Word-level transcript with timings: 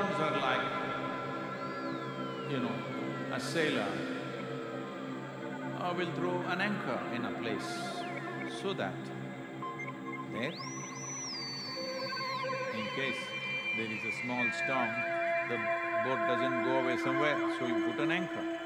bonds 0.00 0.20
are 0.20 0.40
like, 0.40 0.66
you 2.50 2.58
know, 2.58 2.72
a 3.32 3.40
sailor 3.40 3.86
uh, 5.78 5.94
will 5.96 6.12
throw 6.12 6.40
an 6.52 6.60
anchor 6.60 7.00
in 7.14 7.24
a 7.24 7.32
place 7.40 7.70
so 8.62 8.72
that 8.72 8.94
there, 10.32 10.54
in 12.78 12.84
case 12.96 13.20
there 13.76 13.90
is 13.96 14.02
a 14.12 14.12
small 14.22 14.46
storm, 14.64 14.90
the 15.50 15.58
boat 16.04 16.20
doesn't 16.28 16.64
go 16.64 16.78
away 16.80 16.96
somewhere, 16.96 17.36
so 17.58 17.66
you 17.66 17.92
put 17.92 18.00
an 18.00 18.10
anchor. 18.10 18.59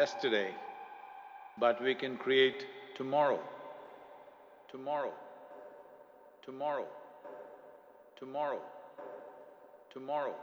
Yesterday, 0.00 0.50
but 1.58 1.82
we 1.82 1.94
can 1.94 2.16
create 2.16 2.64
tomorrow, 2.96 3.38
tomorrow, 4.72 5.12
tomorrow, 6.42 6.86
tomorrow, 8.18 8.62
tomorrow, 9.92 10.34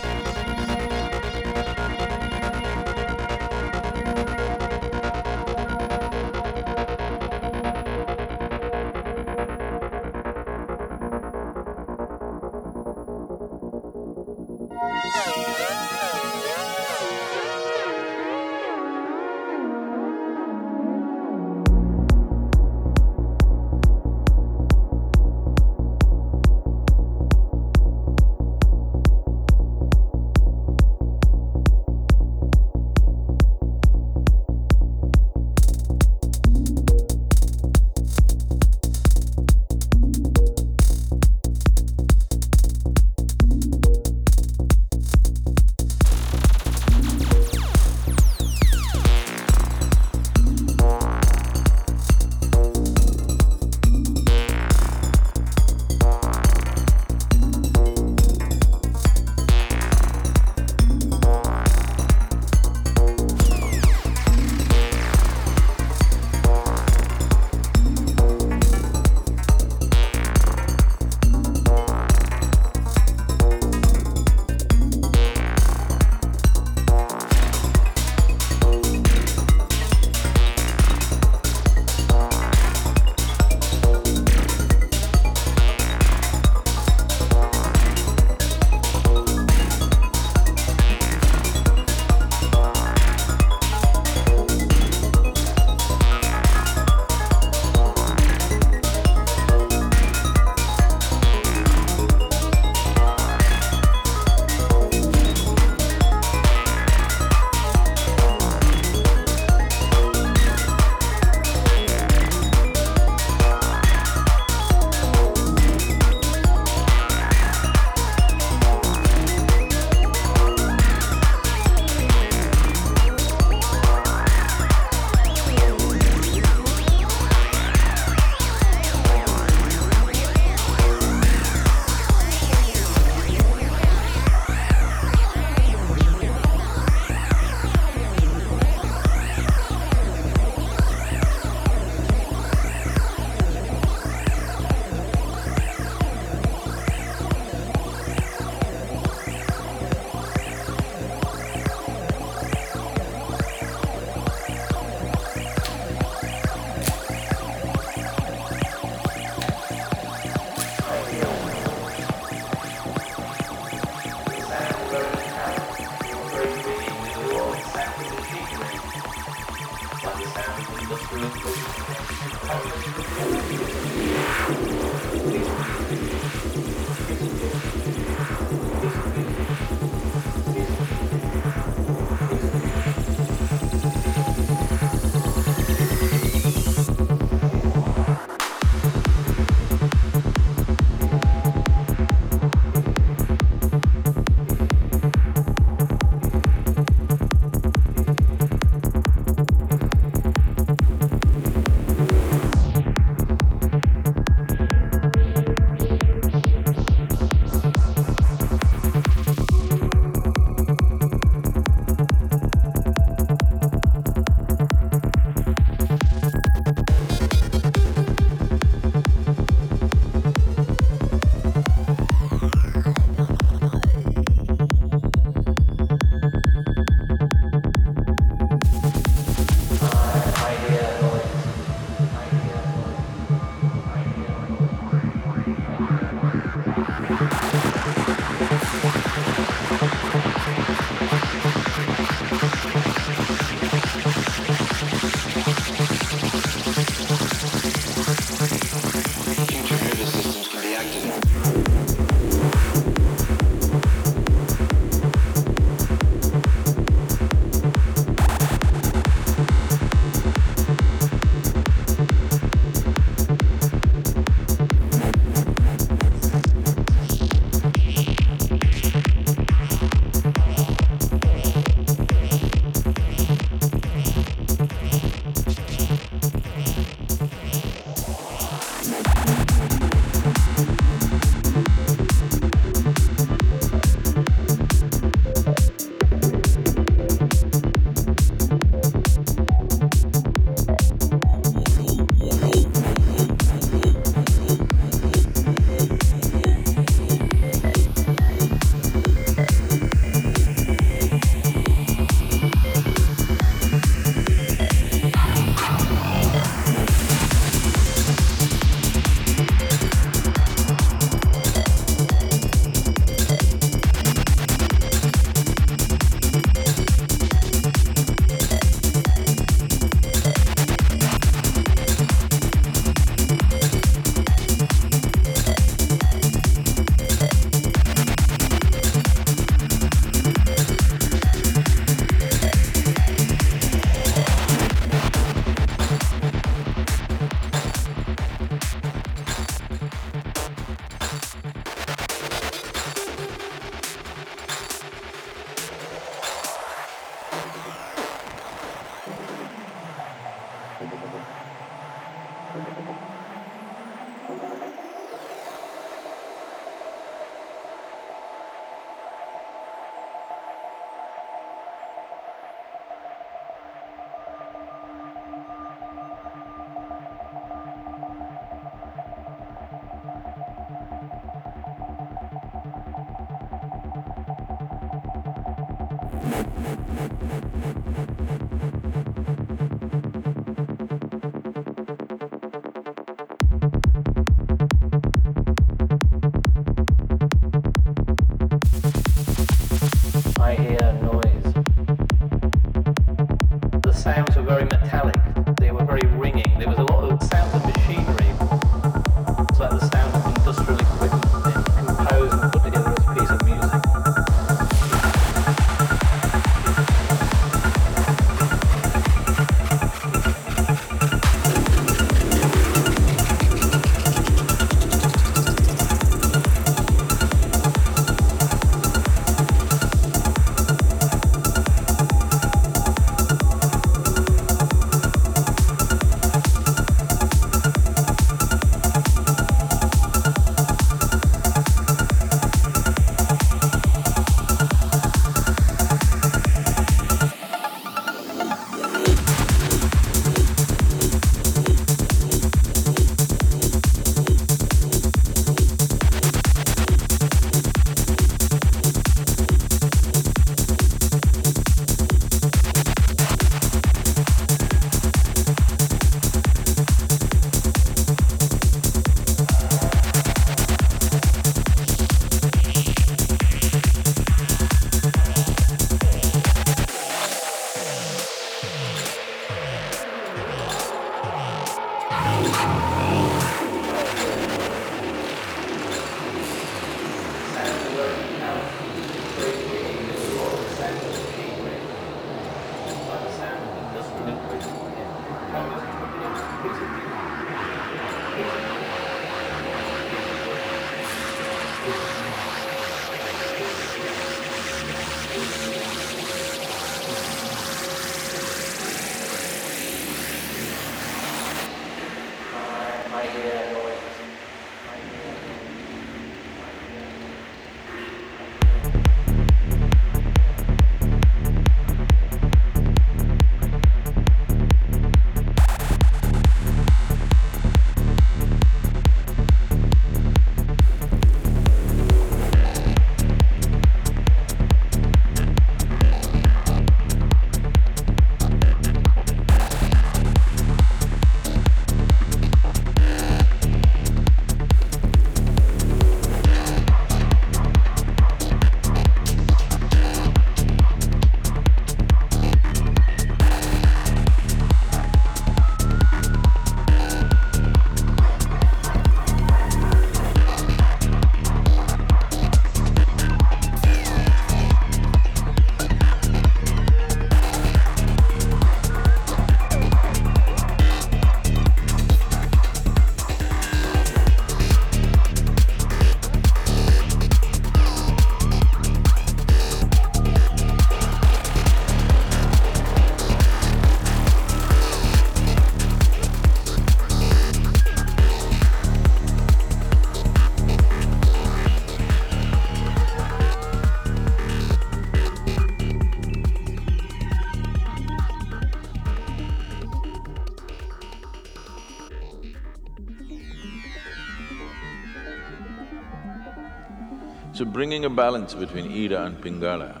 bringing 597.74 598.04
a 598.04 598.08
balance 598.08 598.54
between 598.54 598.86
Ida 598.92 599.24
and 599.24 599.36
Pingala 599.42 600.00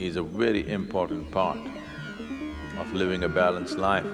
is 0.00 0.16
a 0.16 0.24
very 0.24 0.68
important 0.68 1.30
part 1.30 1.60
of 2.80 2.92
living 2.92 3.22
a 3.22 3.28
balanced 3.28 3.78
life. 3.78 4.12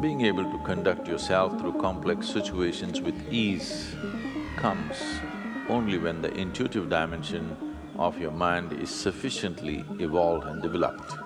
Being 0.00 0.20
able 0.20 0.44
to 0.44 0.62
conduct 0.64 1.08
yourself 1.08 1.58
through 1.58 1.80
complex 1.80 2.28
situations 2.28 3.00
with 3.00 3.16
ease 3.32 3.96
comes 4.58 4.94
only 5.68 5.98
when 5.98 6.22
the 6.22 6.32
intuitive 6.34 6.88
dimension 6.88 7.56
of 7.96 8.16
your 8.20 8.30
mind 8.30 8.72
is 8.74 8.88
sufficiently 8.88 9.84
evolved 9.98 10.46
and 10.46 10.62
developed. 10.62 11.16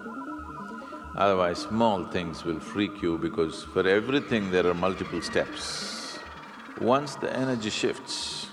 Otherwise, 1.18 1.59
small 1.59 2.07
things 2.07 2.47
will 2.47 2.61
freak 2.61 3.03
you 3.03 3.18
because 3.18 3.64
for 3.74 3.86
everything 3.86 4.51
there 4.51 4.66
are 4.66 4.72
multiple 4.88 5.20
steps. 5.20 6.18
Once 6.80 7.14
the 7.16 7.30
energy 7.36 7.68
shifts, 7.68 8.47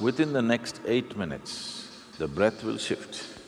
Within 0.00 0.32
the 0.32 0.40
next 0.40 0.80
eight 0.86 1.14
minutes, 1.14 1.86
the 2.16 2.26
breath 2.26 2.64
will 2.64 2.78
shift. 2.78 3.39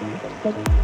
Thank 0.00 0.22
you. 0.56 0.75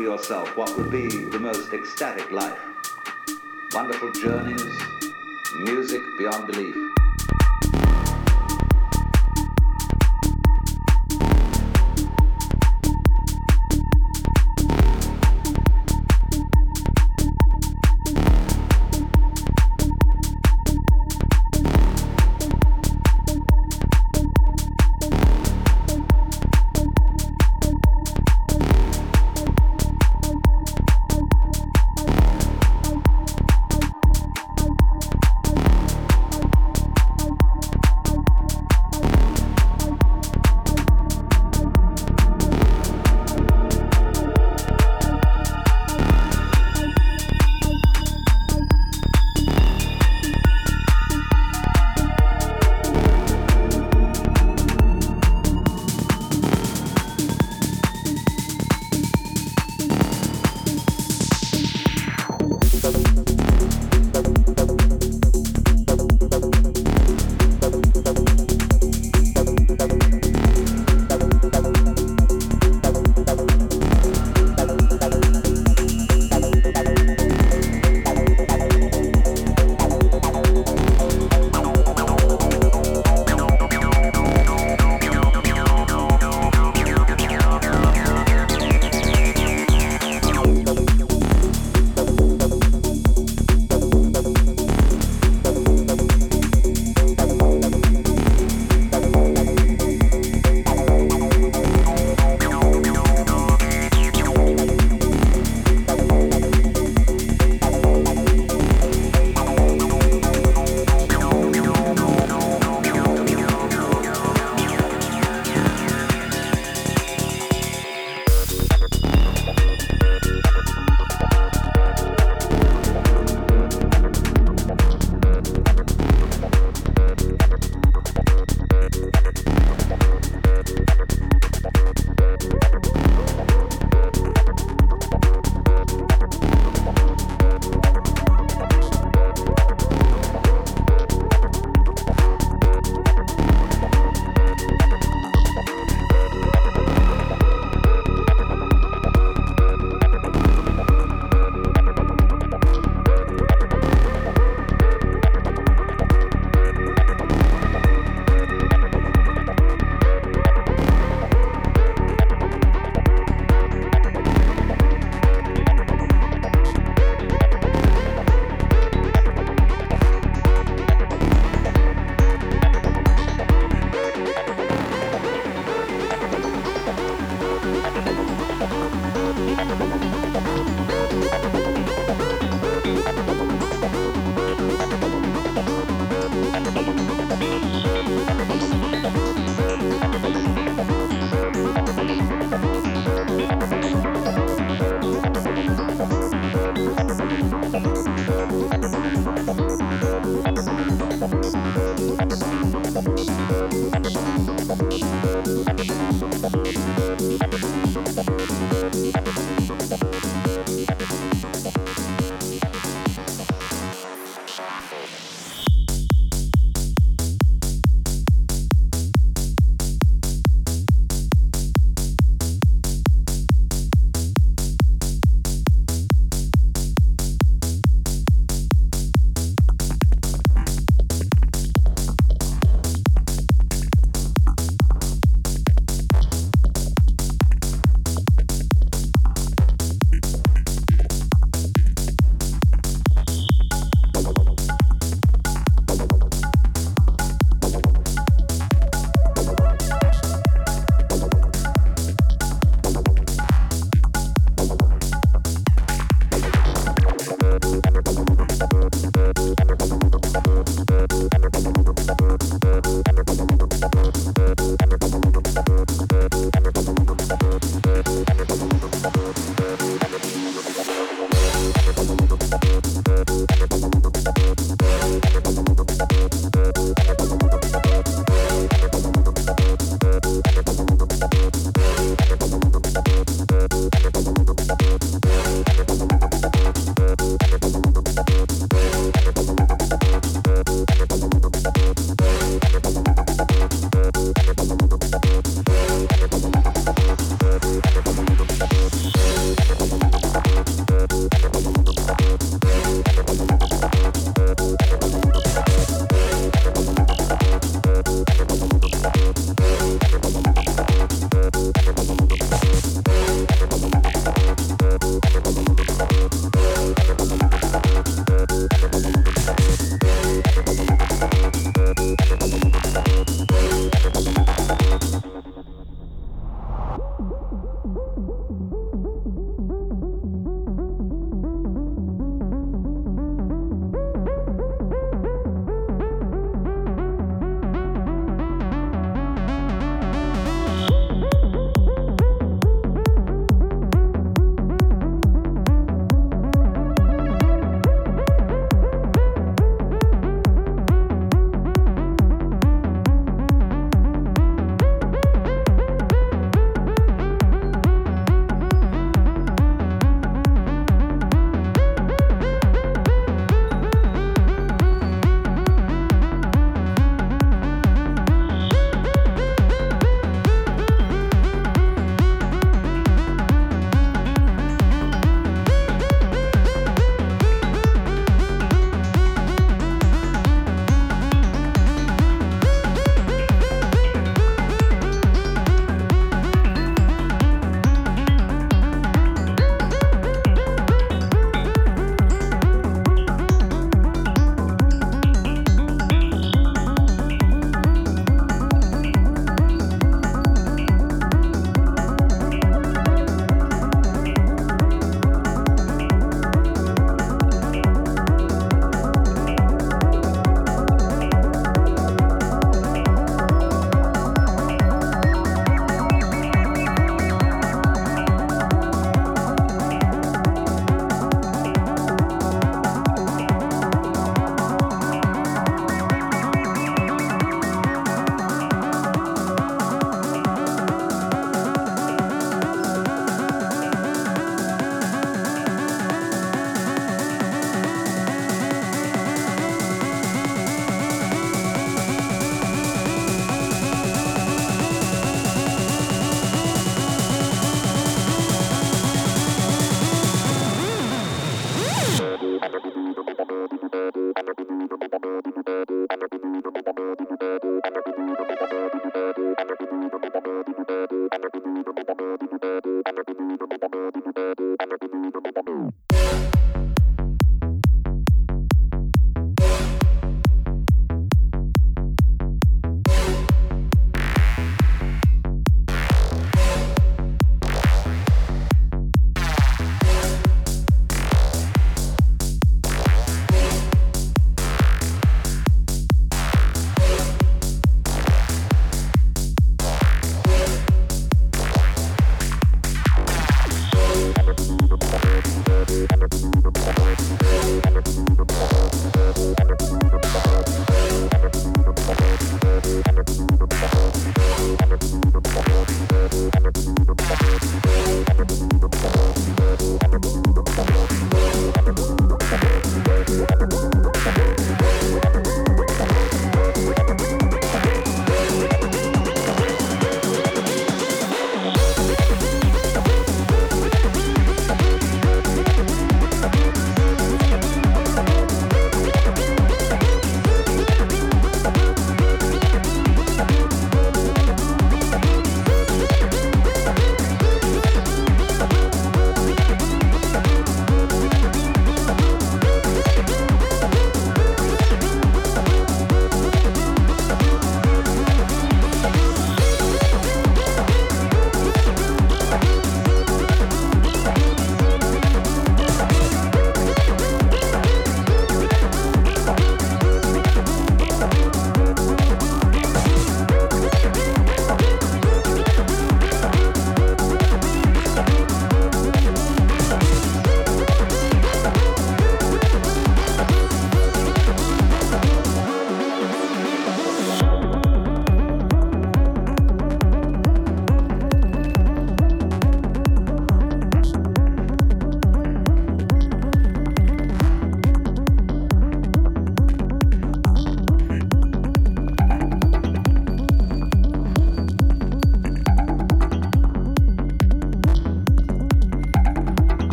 for 0.00 0.04
yourself 0.04 0.56
what 0.56 0.74
would 0.78 0.90
be 0.90 1.08
the 1.26 1.38
most 1.38 1.74
ecstatic 1.74 2.30
life. 2.30 2.58
Wonderful 3.74 4.10
journeys, 4.12 4.64
music 5.58 6.00
beyond 6.18 6.46
belief. 6.46 6.79